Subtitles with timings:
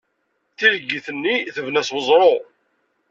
[0.57, 2.33] Tileggit-nni tebna s weẓru.